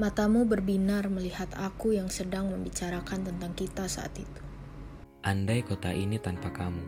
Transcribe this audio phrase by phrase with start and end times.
[0.00, 4.40] Matamu berbinar melihat aku yang sedang membicarakan tentang kita saat itu.
[5.20, 6.80] Andai kota ini tanpa kamu,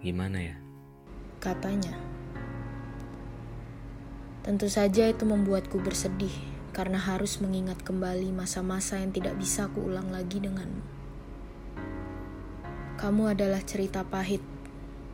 [0.00, 0.56] gimana ya?
[1.36, 1.92] Katanya.
[4.40, 6.32] Tentu saja itu membuatku bersedih
[6.72, 10.80] karena harus mengingat kembali masa-masa yang tidak bisa kuulang lagi denganmu.
[12.96, 14.40] Kamu adalah cerita pahit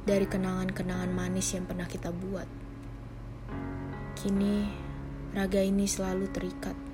[0.07, 2.47] dari kenangan-kenangan manis yang pernah kita buat.
[4.15, 4.71] Kini,
[5.35, 6.92] raga ini selalu terikat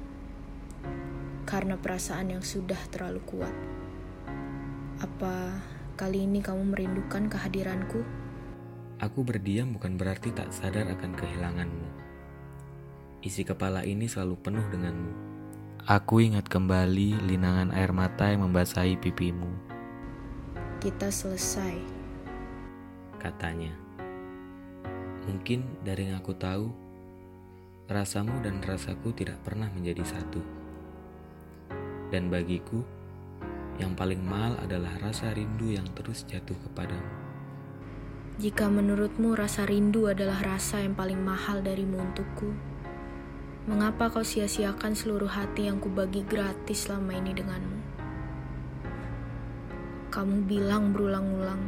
[1.49, 3.57] karena perasaan yang sudah terlalu kuat.
[5.01, 5.57] Apa
[5.97, 8.05] kali ini kamu merindukan kehadiranku?
[9.01, 11.89] Aku berdiam bukan berarti tak sadar akan kehilanganmu.
[13.25, 15.13] Isi kepala ini selalu penuh denganmu.
[15.89, 19.49] Aku ingat kembali linangan air mata yang membasahi pipimu.
[20.85, 21.81] Kita selesai,
[23.17, 23.73] katanya.
[25.25, 26.69] Mungkin dari yang aku tahu,
[27.89, 30.68] rasamu dan rasaku tidak pernah menjadi satu.
[32.09, 32.81] Dan bagiku,
[33.77, 37.13] yang paling mahal adalah rasa rindu yang terus jatuh kepadamu.
[38.39, 42.55] Jika menurutmu rasa rindu adalah rasa yang paling mahal darimu untukku,
[43.67, 47.79] mengapa kau sia-siakan seluruh hati yang kubagi gratis selama ini denganmu?
[50.09, 51.61] Kamu bilang berulang-ulang,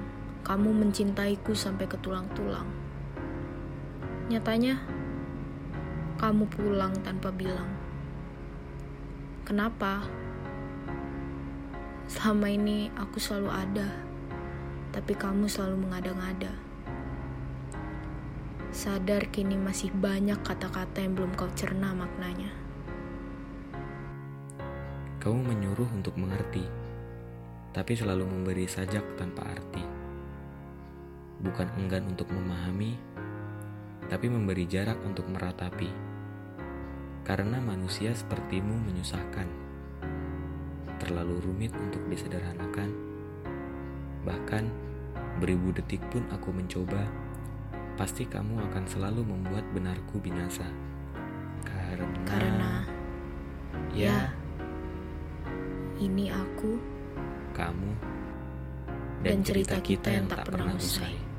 [0.47, 2.67] kamu mencintaiku sampai ke tulang-tulang.
[4.31, 4.79] Nyatanya,
[6.23, 7.71] kamu pulang tanpa bilang.
[9.43, 10.07] Kenapa?
[12.11, 13.87] Selama ini aku selalu ada,
[14.91, 16.51] tapi kamu selalu mengada-ngada.
[18.75, 22.51] Sadar kini masih banyak kata-kata yang belum kau cerna maknanya.
[25.23, 26.67] Kamu menyuruh untuk mengerti,
[27.71, 29.87] tapi selalu memberi sajak tanpa arti.
[31.47, 32.99] Bukan enggan untuk memahami,
[34.11, 35.87] tapi memberi jarak untuk meratapi.
[37.23, 39.70] Karena manusia sepertimu menyusahkan
[41.11, 42.95] terlalu rumit untuk disederhanakan.
[44.23, 44.65] Bahkan
[45.43, 47.03] beribu detik pun aku mencoba,
[47.99, 50.71] pasti kamu akan selalu membuat benarku binasa.
[51.67, 52.73] Karena, Karena
[53.91, 54.19] ya, ya
[55.99, 56.79] ini aku
[57.59, 57.93] kamu
[59.27, 61.30] dan cerita kita yang tak pernah usai.